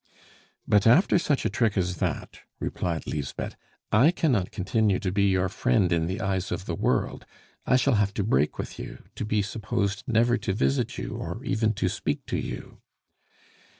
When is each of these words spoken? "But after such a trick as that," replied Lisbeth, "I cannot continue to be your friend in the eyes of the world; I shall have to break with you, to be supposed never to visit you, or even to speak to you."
"But 0.67 0.87
after 0.87 1.19
such 1.19 1.45
a 1.45 1.49
trick 1.51 1.77
as 1.77 1.97
that," 1.97 2.39
replied 2.59 3.05
Lisbeth, 3.05 3.55
"I 3.91 4.09
cannot 4.09 4.49
continue 4.49 4.97
to 4.97 5.11
be 5.11 5.25
your 5.29 5.47
friend 5.47 5.91
in 5.91 6.07
the 6.07 6.21
eyes 6.21 6.51
of 6.51 6.65
the 6.65 6.73
world; 6.73 7.23
I 7.67 7.75
shall 7.75 7.93
have 8.01 8.11
to 8.15 8.23
break 8.23 8.57
with 8.57 8.79
you, 8.79 9.03
to 9.13 9.23
be 9.25 9.43
supposed 9.43 10.03
never 10.07 10.37
to 10.39 10.53
visit 10.53 10.97
you, 10.97 11.17
or 11.17 11.43
even 11.45 11.73
to 11.73 11.87
speak 11.87 12.25
to 12.29 12.37
you." 12.37 12.79